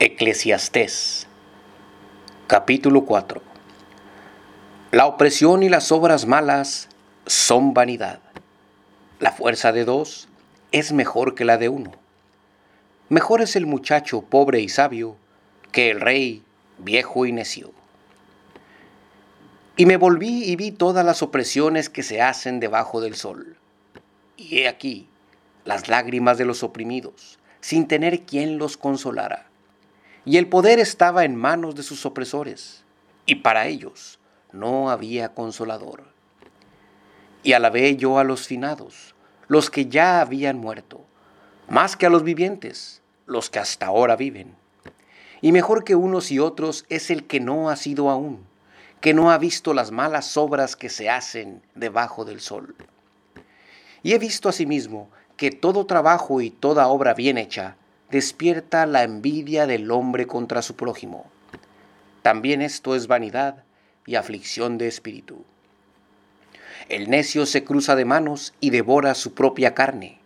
Eclesiastés 0.00 1.26
capítulo 2.46 3.04
4 3.04 3.42
La 4.92 5.06
opresión 5.06 5.64
y 5.64 5.68
las 5.68 5.90
obras 5.90 6.24
malas 6.24 6.88
son 7.26 7.74
vanidad. 7.74 8.20
La 9.18 9.32
fuerza 9.32 9.72
de 9.72 9.84
dos 9.84 10.28
es 10.70 10.92
mejor 10.92 11.34
que 11.34 11.44
la 11.44 11.58
de 11.58 11.68
uno. 11.68 11.90
Mejor 13.08 13.42
es 13.42 13.56
el 13.56 13.66
muchacho 13.66 14.22
pobre 14.22 14.60
y 14.60 14.68
sabio 14.68 15.16
que 15.72 15.90
el 15.90 16.00
rey 16.00 16.44
viejo 16.78 17.26
y 17.26 17.32
necio. 17.32 17.72
Y 19.76 19.84
me 19.86 19.96
volví 19.96 20.44
y 20.44 20.54
vi 20.54 20.70
todas 20.70 21.04
las 21.04 21.24
opresiones 21.24 21.88
que 21.88 22.04
se 22.04 22.22
hacen 22.22 22.60
debajo 22.60 23.00
del 23.00 23.16
sol. 23.16 23.56
Y 24.36 24.58
he 24.58 24.68
aquí 24.68 25.08
las 25.64 25.88
lágrimas 25.88 26.38
de 26.38 26.44
los 26.44 26.62
oprimidos, 26.62 27.40
sin 27.60 27.88
tener 27.88 28.20
quien 28.20 28.58
los 28.58 28.76
consolara 28.76 29.47
y 30.28 30.36
el 30.36 30.46
poder 30.46 30.78
estaba 30.78 31.24
en 31.24 31.36
manos 31.36 31.74
de 31.74 31.82
sus 31.82 32.04
opresores, 32.04 32.84
y 33.24 33.36
para 33.36 33.66
ellos 33.66 34.18
no 34.52 34.90
había 34.90 35.32
consolador. 35.32 36.04
Y 37.42 37.54
alabé 37.54 37.96
yo 37.96 38.18
a 38.18 38.24
los 38.24 38.46
finados, 38.46 39.14
los 39.46 39.70
que 39.70 39.86
ya 39.86 40.20
habían 40.20 40.58
muerto, 40.58 41.00
más 41.70 41.96
que 41.96 42.04
a 42.04 42.10
los 42.10 42.24
vivientes, 42.24 43.00
los 43.24 43.48
que 43.48 43.58
hasta 43.58 43.86
ahora 43.86 44.16
viven. 44.16 44.54
Y 45.40 45.50
mejor 45.50 45.82
que 45.82 45.94
unos 45.94 46.30
y 46.30 46.40
otros 46.40 46.84
es 46.90 47.10
el 47.10 47.26
que 47.26 47.40
no 47.40 47.70
ha 47.70 47.76
sido 47.76 48.10
aún, 48.10 48.44
que 49.00 49.14
no 49.14 49.30
ha 49.30 49.38
visto 49.38 49.72
las 49.72 49.92
malas 49.92 50.36
obras 50.36 50.76
que 50.76 50.90
se 50.90 51.08
hacen 51.08 51.62
debajo 51.74 52.26
del 52.26 52.42
sol. 52.42 52.76
Y 54.02 54.12
he 54.12 54.18
visto 54.18 54.50
asimismo 54.50 55.08
que 55.38 55.52
todo 55.52 55.86
trabajo 55.86 56.42
y 56.42 56.50
toda 56.50 56.88
obra 56.88 57.14
bien 57.14 57.38
hecha 57.38 57.78
despierta 58.10 58.86
la 58.86 59.02
envidia 59.02 59.66
del 59.66 59.90
hombre 59.90 60.26
contra 60.26 60.62
su 60.62 60.76
prójimo. 60.76 61.26
También 62.22 62.62
esto 62.62 62.94
es 62.94 63.06
vanidad 63.06 63.64
y 64.06 64.14
aflicción 64.14 64.78
de 64.78 64.88
espíritu. 64.88 65.44
El 66.88 67.10
necio 67.10 67.44
se 67.44 67.64
cruza 67.64 67.96
de 67.96 68.06
manos 68.06 68.54
y 68.60 68.70
devora 68.70 69.14
su 69.14 69.34
propia 69.34 69.74
carne. 69.74 70.20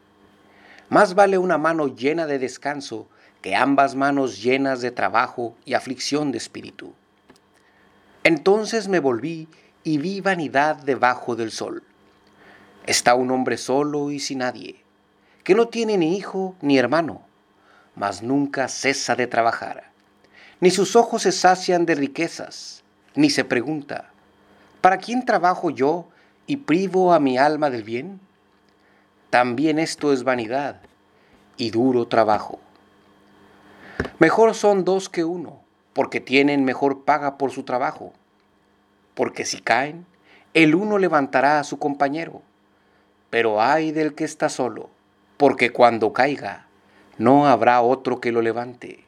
Más 0.90 1.14
vale 1.14 1.38
una 1.38 1.58
mano 1.58 1.88
llena 1.88 2.26
de 2.26 2.38
descanso 2.38 3.08
que 3.40 3.56
ambas 3.56 3.96
manos 3.96 4.40
llenas 4.40 4.80
de 4.80 4.92
trabajo 4.92 5.56
y 5.64 5.74
aflicción 5.74 6.30
de 6.30 6.38
espíritu. 6.38 6.94
Entonces 8.22 8.86
me 8.86 9.00
volví 9.00 9.48
y 9.82 9.98
vi 9.98 10.20
vanidad 10.20 10.76
debajo 10.76 11.34
del 11.34 11.50
sol. 11.50 11.82
Está 12.86 13.16
un 13.16 13.32
hombre 13.32 13.56
solo 13.56 14.12
y 14.12 14.20
sin 14.20 14.38
nadie, 14.38 14.84
que 15.42 15.56
no 15.56 15.66
tiene 15.66 15.98
ni 15.98 16.16
hijo 16.16 16.54
ni 16.60 16.78
hermano 16.78 17.26
mas 17.94 18.22
nunca 18.22 18.68
cesa 18.68 19.14
de 19.14 19.26
trabajar. 19.26 19.90
Ni 20.60 20.70
sus 20.70 20.96
ojos 20.96 21.22
se 21.22 21.32
sacian 21.32 21.86
de 21.86 21.94
riquezas, 21.94 22.84
ni 23.14 23.30
se 23.30 23.44
pregunta, 23.44 24.10
¿para 24.80 24.98
quién 24.98 25.24
trabajo 25.24 25.70
yo 25.70 26.08
y 26.46 26.58
privo 26.58 27.12
a 27.12 27.20
mi 27.20 27.38
alma 27.38 27.70
del 27.70 27.82
bien? 27.82 28.20
También 29.30 29.78
esto 29.78 30.12
es 30.12 30.24
vanidad 30.24 30.80
y 31.56 31.70
duro 31.70 32.06
trabajo. 32.06 32.60
Mejor 34.18 34.54
son 34.54 34.84
dos 34.84 35.08
que 35.08 35.24
uno, 35.24 35.60
porque 35.92 36.20
tienen 36.20 36.64
mejor 36.64 37.04
paga 37.04 37.38
por 37.38 37.50
su 37.50 37.62
trabajo. 37.64 38.12
Porque 39.14 39.44
si 39.44 39.60
caen, 39.60 40.06
el 40.54 40.74
uno 40.74 40.98
levantará 40.98 41.58
a 41.58 41.64
su 41.64 41.78
compañero. 41.78 42.42
Pero 43.30 43.60
ay 43.60 43.92
del 43.92 44.14
que 44.14 44.24
está 44.24 44.48
solo, 44.48 44.90
porque 45.38 45.70
cuando 45.70 46.12
caiga, 46.12 46.66
no 47.18 47.46
habrá 47.46 47.82
otro 47.82 48.20
que 48.20 48.32
lo 48.32 48.42
levante. 48.42 49.04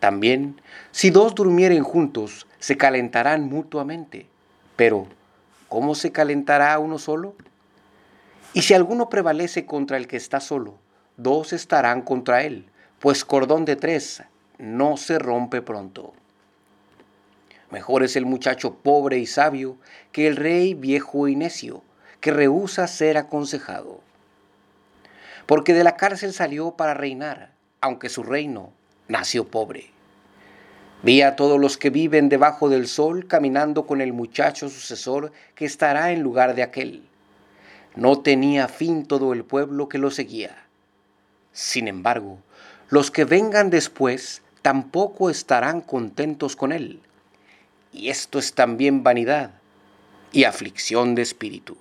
También, 0.00 0.60
si 0.90 1.10
dos 1.10 1.34
durmieren 1.34 1.82
juntos, 1.82 2.46
se 2.58 2.76
calentarán 2.76 3.48
mutuamente. 3.48 4.26
Pero, 4.76 5.06
¿cómo 5.68 5.94
se 5.94 6.12
calentará 6.12 6.78
uno 6.78 6.98
solo? 6.98 7.34
Y 8.54 8.62
si 8.62 8.74
alguno 8.74 9.08
prevalece 9.08 9.64
contra 9.66 9.96
el 9.96 10.06
que 10.06 10.16
está 10.16 10.40
solo, 10.40 10.74
dos 11.16 11.52
estarán 11.52 12.02
contra 12.02 12.42
él, 12.42 12.66
pues 12.98 13.24
cordón 13.24 13.64
de 13.64 13.76
tres 13.76 14.22
no 14.58 14.96
se 14.96 15.18
rompe 15.18 15.62
pronto. 15.62 16.12
Mejor 17.70 18.02
es 18.02 18.16
el 18.16 18.26
muchacho 18.26 18.74
pobre 18.74 19.18
y 19.18 19.26
sabio 19.26 19.76
que 20.12 20.26
el 20.26 20.36
rey 20.36 20.74
viejo 20.74 21.26
y 21.28 21.36
necio, 21.36 21.82
que 22.20 22.30
rehúsa 22.30 22.86
ser 22.86 23.16
aconsejado 23.16 24.00
porque 25.52 25.74
de 25.74 25.84
la 25.84 25.98
cárcel 25.98 26.32
salió 26.32 26.78
para 26.78 26.94
reinar, 26.94 27.52
aunque 27.82 28.08
su 28.08 28.22
reino 28.22 28.72
nació 29.06 29.48
pobre. 29.48 29.90
Vi 31.02 31.20
a 31.20 31.36
todos 31.36 31.60
los 31.60 31.76
que 31.76 31.90
viven 31.90 32.30
debajo 32.30 32.70
del 32.70 32.88
sol 32.88 33.26
caminando 33.26 33.86
con 33.86 34.00
el 34.00 34.14
muchacho 34.14 34.70
sucesor 34.70 35.30
que 35.54 35.66
estará 35.66 36.10
en 36.10 36.22
lugar 36.22 36.54
de 36.54 36.62
aquel. 36.62 37.06
No 37.96 38.20
tenía 38.20 38.66
fin 38.66 39.04
todo 39.04 39.34
el 39.34 39.44
pueblo 39.44 39.90
que 39.90 39.98
lo 39.98 40.10
seguía. 40.10 40.56
Sin 41.52 41.86
embargo, 41.86 42.38
los 42.88 43.10
que 43.10 43.26
vengan 43.26 43.68
después 43.68 44.40
tampoco 44.62 45.28
estarán 45.28 45.82
contentos 45.82 46.56
con 46.56 46.72
él. 46.72 47.02
Y 47.92 48.08
esto 48.08 48.38
es 48.38 48.54
también 48.54 49.02
vanidad 49.02 49.50
y 50.32 50.44
aflicción 50.44 51.14
de 51.14 51.20
espíritu. 51.20 51.76